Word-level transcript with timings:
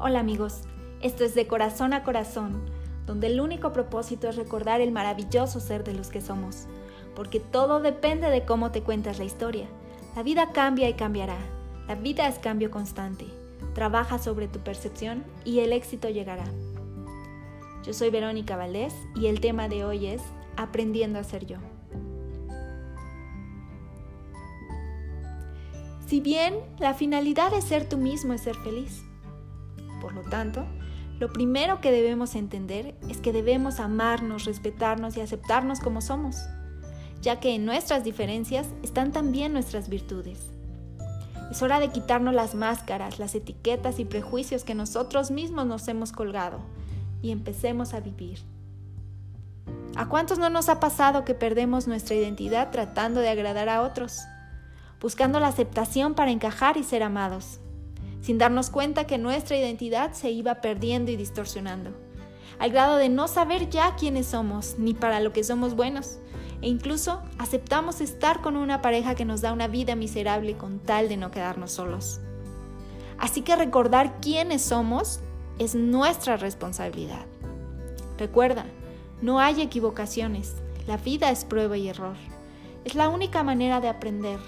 Hola 0.00 0.20
amigos, 0.20 0.60
esto 1.02 1.24
es 1.24 1.34
de 1.34 1.48
corazón 1.48 1.92
a 1.92 2.04
corazón, 2.04 2.62
donde 3.04 3.26
el 3.26 3.40
único 3.40 3.72
propósito 3.72 4.28
es 4.28 4.36
recordar 4.36 4.80
el 4.80 4.92
maravilloso 4.92 5.58
ser 5.58 5.82
de 5.82 5.92
los 5.92 6.06
que 6.06 6.20
somos, 6.20 6.68
porque 7.16 7.40
todo 7.40 7.80
depende 7.80 8.30
de 8.30 8.44
cómo 8.44 8.70
te 8.70 8.82
cuentas 8.82 9.18
la 9.18 9.24
historia. 9.24 9.66
La 10.14 10.22
vida 10.22 10.52
cambia 10.52 10.88
y 10.88 10.94
cambiará, 10.94 11.36
la 11.88 11.96
vida 11.96 12.28
es 12.28 12.38
cambio 12.38 12.70
constante. 12.70 13.26
Trabaja 13.74 14.20
sobre 14.20 14.46
tu 14.46 14.60
percepción 14.60 15.24
y 15.44 15.58
el 15.58 15.72
éxito 15.72 16.08
llegará. 16.08 16.44
Yo 17.84 17.92
soy 17.92 18.10
Verónica 18.10 18.56
Valdés 18.56 18.94
y 19.16 19.26
el 19.26 19.40
tema 19.40 19.68
de 19.68 19.84
hoy 19.84 20.06
es 20.06 20.22
Aprendiendo 20.56 21.18
a 21.18 21.24
ser 21.24 21.44
yo. 21.44 21.56
Si 26.06 26.20
bien 26.20 26.54
la 26.78 26.94
finalidad 26.94 27.50
de 27.50 27.62
ser 27.62 27.88
tú 27.88 27.98
mismo 27.98 28.32
es 28.32 28.42
ser 28.42 28.54
feliz. 28.54 29.07
Por 30.00 30.12
lo 30.12 30.22
tanto, 30.22 30.64
lo 31.18 31.32
primero 31.32 31.80
que 31.80 31.90
debemos 31.90 32.34
entender 32.34 32.94
es 33.08 33.18
que 33.18 33.32
debemos 33.32 33.80
amarnos, 33.80 34.44
respetarnos 34.44 35.16
y 35.16 35.20
aceptarnos 35.20 35.80
como 35.80 36.00
somos, 36.00 36.36
ya 37.20 37.40
que 37.40 37.54
en 37.54 37.64
nuestras 37.64 38.04
diferencias 38.04 38.66
están 38.82 39.12
también 39.12 39.52
nuestras 39.52 39.88
virtudes. 39.88 40.38
Es 41.50 41.62
hora 41.62 41.80
de 41.80 41.88
quitarnos 41.88 42.34
las 42.34 42.54
máscaras, 42.54 43.18
las 43.18 43.34
etiquetas 43.34 43.98
y 43.98 44.04
prejuicios 44.04 44.64
que 44.64 44.74
nosotros 44.74 45.30
mismos 45.30 45.66
nos 45.66 45.88
hemos 45.88 46.12
colgado 46.12 46.60
y 47.22 47.30
empecemos 47.30 47.94
a 47.94 48.00
vivir. 48.00 48.40
¿A 49.96 50.08
cuántos 50.08 50.38
no 50.38 50.50
nos 50.50 50.68
ha 50.68 50.78
pasado 50.78 51.24
que 51.24 51.34
perdemos 51.34 51.88
nuestra 51.88 52.14
identidad 52.14 52.70
tratando 52.70 53.20
de 53.20 53.30
agradar 53.30 53.68
a 53.68 53.82
otros? 53.82 54.20
buscando 55.00 55.38
la 55.40 55.48
aceptación 55.48 56.14
para 56.14 56.30
encajar 56.30 56.76
y 56.76 56.84
ser 56.84 57.02
amados, 57.02 57.60
sin 58.20 58.38
darnos 58.38 58.70
cuenta 58.70 59.06
que 59.06 59.18
nuestra 59.18 59.56
identidad 59.56 60.12
se 60.12 60.30
iba 60.30 60.60
perdiendo 60.60 61.10
y 61.10 61.16
distorsionando, 61.16 61.90
al 62.58 62.70
grado 62.70 62.96
de 62.96 63.08
no 63.08 63.28
saber 63.28 63.70
ya 63.70 63.94
quiénes 63.96 64.26
somos 64.26 64.76
ni 64.78 64.94
para 64.94 65.20
lo 65.20 65.32
que 65.32 65.44
somos 65.44 65.74
buenos, 65.74 66.18
e 66.60 66.68
incluso 66.68 67.22
aceptamos 67.38 68.00
estar 68.00 68.40
con 68.40 68.56
una 68.56 68.82
pareja 68.82 69.14
que 69.14 69.24
nos 69.24 69.40
da 69.40 69.52
una 69.52 69.68
vida 69.68 69.94
miserable 69.94 70.56
con 70.56 70.80
tal 70.80 71.08
de 71.08 71.16
no 71.16 71.30
quedarnos 71.30 71.70
solos. 71.70 72.20
Así 73.18 73.42
que 73.42 73.56
recordar 73.56 74.20
quiénes 74.20 74.62
somos 74.62 75.20
es 75.58 75.74
nuestra 75.74 76.36
responsabilidad. 76.36 77.26
Recuerda, 78.16 78.66
no 79.22 79.40
hay 79.40 79.60
equivocaciones, 79.60 80.56
la 80.86 80.96
vida 80.96 81.30
es 81.30 81.44
prueba 81.44 81.76
y 81.76 81.88
error. 81.88 82.16
Es 82.84 82.94
la 82.94 83.08
única 83.08 83.42
manera 83.42 83.80
de 83.80 83.88
aprender, 83.88 84.38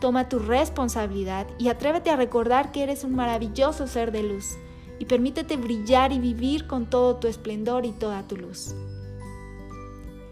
Toma 0.00 0.28
tu 0.28 0.38
responsabilidad 0.38 1.46
y 1.58 1.68
atrévete 1.68 2.10
a 2.10 2.16
recordar 2.16 2.70
que 2.70 2.82
eres 2.82 3.02
un 3.04 3.14
maravilloso 3.14 3.86
ser 3.86 4.12
de 4.12 4.22
luz 4.22 4.56
y 4.98 5.06
permítete 5.06 5.56
brillar 5.56 6.12
y 6.12 6.18
vivir 6.18 6.66
con 6.66 6.86
todo 6.86 7.16
tu 7.16 7.26
esplendor 7.26 7.84
y 7.84 7.92
toda 7.92 8.26
tu 8.26 8.36
luz. 8.36 8.74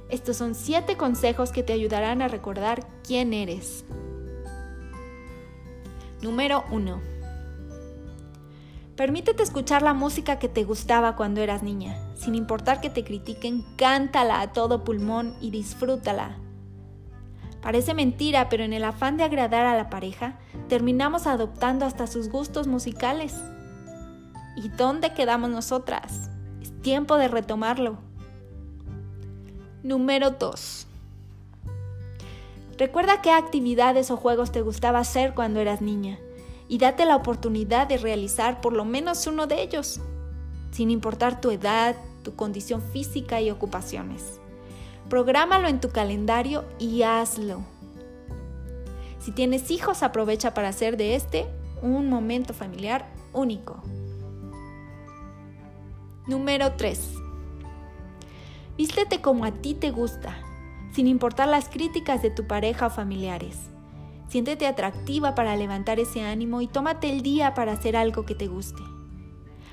Estos 0.08 0.36
son 0.36 0.54
siete 0.54 0.96
consejos 0.96 1.50
que 1.50 1.64
te 1.64 1.72
ayudarán 1.72 2.22
a 2.22 2.28
recordar 2.28 2.86
quién 3.02 3.32
eres. 3.32 3.84
Número 6.22 6.64
1. 6.70 7.16
Permítete 8.94 9.42
escuchar 9.42 9.82
la 9.82 9.94
música 9.94 10.38
que 10.38 10.48
te 10.48 10.64
gustaba 10.64 11.16
cuando 11.16 11.40
eras 11.40 11.62
niña. 11.62 11.98
Sin 12.14 12.34
importar 12.34 12.80
que 12.80 12.88
te 12.88 13.04
critiquen, 13.04 13.64
cántala 13.76 14.40
a 14.40 14.52
todo 14.52 14.84
pulmón 14.84 15.34
y 15.40 15.50
disfrútala. 15.50 16.38
Parece 17.66 17.94
mentira, 17.94 18.48
pero 18.48 18.62
en 18.62 18.72
el 18.72 18.84
afán 18.84 19.16
de 19.16 19.24
agradar 19.24 19.66
a 19.66 19.76
la 19.76 19.90
pareja, 19.90 20.38
terminamos 20.68 21.26
adoptando 21.26 21.84
hasta 21.84 22.06
sus 22.06 22.28
gustos 22.28 22.68
musicales. 22.68 23.34
¿Y 24.56 24.68
dónde 24.68 25.14
quedamos 25.14 25.50
nosotras? 25.50 26.30
Es 26.62 26.80
tiempo 26.82 27.16
de 27.16 27.26
retomarlo. 27.26 27.98
Número 29.82 30.30
2. 30.30 30.86
Recuerda 32.78 33.20
qué 33.20 33.32
actividades 33.32 34.12
o 34.12 34.16
juegos 34.16 34.52
te 34.52 34.62
gustaba 34.62 35.00
hacer 35.00 35.34
cuando 35.34 35.58
eras 35.58 35.80
niña 35.80 36.20
y 36.68 36.78
date 36.78 37.04
la 37.04 37.16
oportunidad 37.16 37.88
de 37.88 37.98
realizar 37.98 38.60
por 38.60 38.74
lo 38.74 38.84
menos 38.84 39.26
uno 39.26 39.48
de 39.48 39.60
ellos, 39.60 40.00
sin 40.70 40.92
importar 40.92 41.40
tu 41.40 41.50
edad, 41.50 41.96
tu 42.22 42.36
condición 42.36 42.80
física 42.80 43.40
y 43.40 43.50
ocupaciones. 43.50 44.40
Prográmalo 45.08 45.68
en 45.68 45.80
tu 45.80 45.90
calendario 45.90 46.64
y 46.80 47.02
hazlo. 47.02 47.62
Si 49.20 49.30
tienes 49.30 49.70
hijos, 49.70 50.02
aprovecha 50.02 50.52
para 50.52 50.68
hacer 50.68 50.96
de 50.96 51.14
este 51.14 51.46
un 51.80 52.10
momento 52.10 52.54
familiar 52.54 53.06
único. 53.32 53.82
Número 56.26 56.72
3. 56.72 57.14
Vístete 58.76 59.20
como 59.20 59.44
a 59.44 59.52
ti 59.52 59.74
te 59.74 59.92
gusta, 59.92 60.36
sin 60.92 61.06
importar 61.06 61.46
las 61.46 61.68
críticas 61.68 62.20
de 62.20 62.30
tu 62.30 62.48
pareja 62.48 62.88
o 62.88 62.90
familiares. 62.90 63.58
Siéntete 64.28 64.66
atractiva 64.66 65.36
para 65.36 65.54
levantar 65.54 66.00
ese 66.00 66.22
ánimo 66.22 66.62
y 66.62 66.66
tómate 66.66 67.10
el 67.10 67.22
día 67.22 67.54
para 67.54 67.72
hacer 67.72 67.96
algo 67.96 68.24
que 68.24 68.34
te 68.34 68.48
guste. 68.48 68.82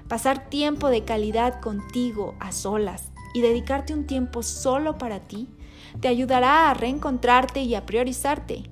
Pasar 0.07 0.47
tiempo 0.49 0.89
de 0.89 1.05
calidad 1.05 1.59
contigo 1.59 2.35
a 2.39 2.51
solas 2.51 3.12
y 3.33 3.41
dedicarte 3.41 3.93
un 3.93 4.05
tiempo 4.05 4.43
solo 4.43 4.97
para 4.97 5.21
ti 5.21 5.49
te 5.99 6.07
ayudará 6.07 6.69
a 6.69 6.73
reencontrarte 6.73 7.61
y 7.61 7.75
a 7.75 7.85
priorizarte, 7.85 8.63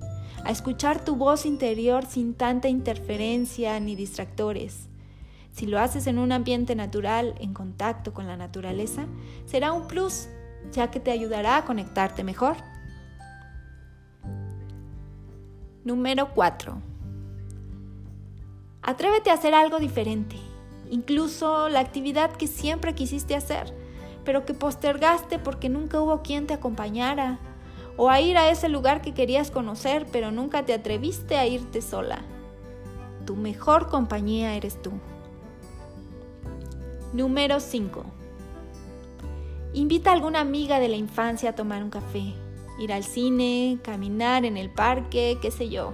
a 0.44 0.50
escuchar 0.50 1.04
tu 1.04 1.16
voz 1.16 1.46
interior 1.46 2.06
sin 2.06 2.34
tanta 2.34 2.68
interferencia 2.68 3.78
ni 3.80 3.94
distractores. 3.96 4.88
Si 5.52 5.66
lo 5.66 5.78
haces 5.78 6.06
en 6.06 6.18
un 6.18 6.32
ambiente 6.32 6.74
natural, 6.74 7.34
en 7.40 7.52
contacto 7.52 8.14
con 8.14 8.26
la 8.26 8.36
naturaleza, 8.36 9.06
será 9.44 9.72
un 9.72 9.86
plus, 9.86 10.28
ya 10.72 10.90
que 10.90 10.98
te 10.98 11.10
ayudará 11.10 11.58
a 11.58 11.64
conectarte 11.64 12.24
mejor. 12.24 12.56
Número 15.84 16.32
4. 16.32 16.80
Atrévete 18.82 19.30
a 19.30 19.34
hacer 19.34 19.54
algo 19.54 19.78
diferente, 19.78 20.36
incluso 20.90 21.68
la 21.68 21.80
actividad 21.80 22.32
que 22.32 22.46
siempre 22.46 22.94
quisiste 22.94 23.36
hacer 23.36 23.81
pero 24.24 24.44
que 24.44 24.54
postergaste 24.54 25.38
porque 25.38 25.68
nunca 25.68 26.00
hubo 26.00 26.22
quien 26.22 26.46
te 26.46 26.54
acompañara, 26.54 27.38
o 27.96 28.08
a 28.10 28.20
ir 28.20 28.38
a 28.38 28.50
ese 28.50 28.68
lugar 28.68 29.02
que 29.02 29.14
querías 29.14 29.50
conocer, 29.50 30.06
pero 30.10 30.30
nunca 30.30 30.64
te 30.64 30.72
atreviste 30.72 31.36
a 31.36 31.46
irte 31.46 31.82
sola. 31.82 32.22
Tu 33.26 33.36
mejor 33.36 33.88
compañía 33.88 34.54
eres 34.54 34.80
tú. 34.80 34.92
Número 37.12 37.60
5. 37.60 38.04
Invita 39.74 40.10
a 40.10 40.14
alguna 40.14 40.40
amiga 40.40 40.80
de 40.80 40.88
la 40.88 40.96
infancia 40.96 41.50
a 41.50 41.54
tomar 41.54 41.82
un 41.82 41.90
café, 41.90 42.34
ir 42.78 42.92
al 42.92 43.04
cine, 43.04 43.78
caminar 43.82 44.44
en 44.44 44.56
el 44.56 44.70
parque, 44.70 45.38
qué 45.40 45.50
sé 45.50 45.68
yo. 45.68 45.92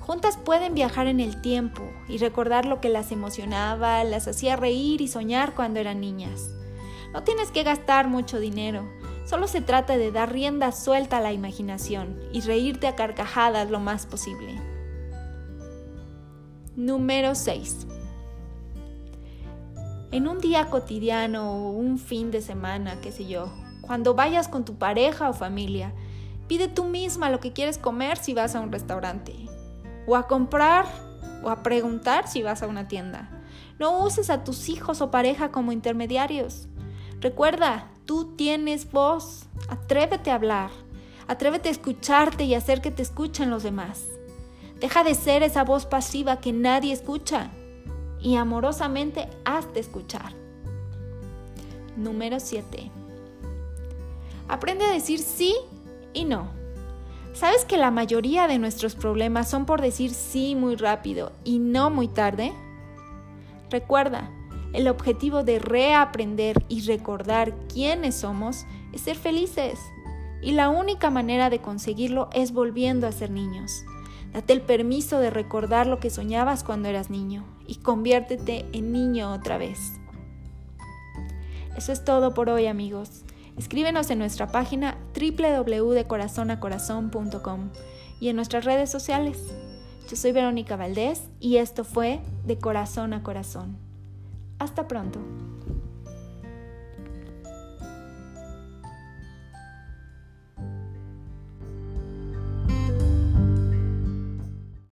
Juntas 0.00 0.38
pueden 0.38 0.74
viajar 0.74 1.06
en 1.06 1.20
el 1.20 1.42
tiempo 1.42 1.82
y 2.08 2.16
recordar 2.18 2.64
lo 2.64 2.80
que 2.80 2.88
las 2.88 3.12
emocionaba, 3.12 4.04
las 4.04 4.26
hacía 4.26 4.56
reír 4.56 5.02
y 5.02 5.08
soñar 5.08 5.54
cuando 5.54 5.80
eran 5.80 6.00
niñas. 6.00 6.50
No 7.12 7.22
tienes 7.22 7.50
que 7.50 7.62
gastar 7.62 8.08
mucho 8.08 8.38
dinero, 8.38 8.88
solo 9.24 9.46
se 9.46 9.60
trata 9.60 9.96
de 9.96 10.12
dar 10.12 10.32
rienda 10.32 10.72
suelta 10.72 11.18
a 11.18 11.20
la 11.20 11.32
imaginación 11.32 12.20
y 12.32 12.40
reírte 12.40 12.86
a 12.86 12.96
carcajadas 12.96 13.70
lo 13.70 13.80
más 13.80 14.06
posible. 14.06 14.60
Número 16.76 17.34
6. 17.34 17.86
En 20.10 20.26
un 20.26 20.38
día 20.38 20.70
cotidiano 20.70 21.52
o 21.52 21.70
un 21.70 21.98
fin 21.98 22.30
de 22.30 22.40
semana, 22.40 23.00
qué 23.02 23.12
sé 23.12 23.26
yo, 23.26 23.52
cuando 23.82 24.14
vayas 24.14 24.48
con 24.48 24.64
tu 24.64 24.76
pareja 24.76 25.28
o 25.28 25.32
familia, 25.32 25.92
pide 26.46 26.68
tú 26.68 26.84
misma 26.84 27.30
lo 27.30 27.40
que 27.40 27.52
quieres 27.52 27.78
comer 27.78 28.16
si 28.16 28.32
vas 28.32 28.54
a 28.54 28.60
un 28.60 28.72
restaurante, 28.72 29.34
o 30.06 30.16
a 30.16 30.26
comprar 30.26 30.86
o 31.42 31.50
a 31.50 31.62
preguntar 31.62 32.26
si 32.28 32.42
vas 32.42 32.62
a 32.62 32.66
una 32.66 32.88
tienda. 32.88 33.30
No 33.78 34.04
uses 34.04 34.30
a 34.30 34.44
tus 34.44 34.68
hijos 34.68 35.00
o 35.00 35.10
pareja 35.10 35.50
como 35.50 35.72
intermediarios. 35.72 36.68
Recuerda, 37.20 37.88
tú 38.06 38.36
tienes 38.36 38.90
voz. 38.90 39.46
Atrévete 39.68 40.30
a 40.30 40.36
hablar. 40.36 40.70
Atrévete 41.26 41.68
a 41.68 41.72
escucharte 41.72 42.44
y 42.44 42.54
hacer 42.54 42.80
que 42.80 42.90
te 42.90 43.02
escuchen 43.02 43.50
los 43.50 43.62
demás. 43.62 44.06
Deja 44.80 45.02
de 45.02 45.14
ser 45.14 45.42
esa 45.42 45.64
voz 45.64 45.86
pasiva 45.86 46.40
que 46.40 46.52
nadie 46.52 46.92
escucha 46.92 47.50
y 48.20 48.36
amorosamente 48.36 49.28
hazte 49.44 49.80
escuchar. 49.80 50.32
Número 51.96 52.38
7. 52.38 52.90
Aprende 54.48 54.84
a 54.84 54.92
decir 54.92 55.18
sí 55.18 55.56
y 56.14 56.24
no. 56.24 56.48
¿Sabes 57.34 57.64
que 57.64 57.76
la 57.76 57.90
mayoría 57.90 58.46
de 58.46 58.58
nuestros 58.58 58.94
problemas 58.94 59.50
son 59.50 59.66
por 59.66 59.80
decir 59.80 60.12
sí 60.12 60.54
muy 60.54 60.76
rápido 60.76 61.32
y 61.44 61.58
no 61.58 61.90
muy 61.90 62.08
tarde? 62.08 62.52
Recuerda, 63.70 64.30
el 64.72 64.88
objetivo 64.88 65.44
de 65.44 65.58
reaprender 65.58 66.64
y 66.68 66.80
recordar 66.82 67.54
quiénes 67.72 68.16
somos 68.16 68.66
es 68.92 69.02
ser 69.02 69.16
felices. 69.16 69.78
Y 70.42 70.52
la 70.52 70.68
única 70.68 71.10
manera 71.10 71.48
de 71.50 71.60
conseguirlo 71.60 72.28
es 72.32 72.52
volviendo 72.52 73.06
a 73.06 73.12
ser 73.12 73.30
niños. 73.30 73.84
Date 74.32 74.52
el 74.52 74.60
permiso 74.60 75.20
de 75.20 75.30
recordar 75.30 75.86
lo 75.86 76.00
que 76.00 76.10
soñabas 76.10 76.64
cuando 76.64 76.88
eras 76.88 77.08
niño 77.10 77.44
y 77.66 77.76
conviértete 77.76 78.66
en 78.72 78.92
niño 78.92 79.32
otra 79.32 79.56
vez. 79.58 79.78
Eso 81.76 81.92
es 81.92 82.04
todo 82.04 82.34
por 82.34 82.50
hoy 82.50 82.66
amigos. 82.66 83.22
Escríbenos 83.56 84.10
en 84.10 84.18
nuestra 84.18 84.48
página 84.48 84.98
www.decorazonacorazon.com 85.14 87.70
y 88.20 88.28
en 88.28 88.36
nuestras 88.36 88.64
redes 88.64 88.90
sociales. 88.90 89.38
Yo 90.08 90.16
soy 90.16 90.32
Verónica 90.32 90.76
Valdés 90.76 91.22
y 91.40 91.56
esto 91.56 91.84
fue 91.84 92.20
De 92.46 92.58
Corazón 92.58 93.12
a 93.12 93.22
Corazón. 93.22 93.87
Hasta 94.58 94.86
pronto. 94.88 95.20